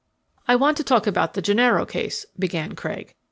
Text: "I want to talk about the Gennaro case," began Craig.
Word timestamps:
"I 0.47 0.55
want 0.55 0.77
to 0.77 0.83
talk 0.83 1.05
about 1.05 1.35
the 1.35 1.43
Gennaro 1.43 1.85
case," 1.85 2.25
began 2.39 2.73
Craig. 2.73 3.13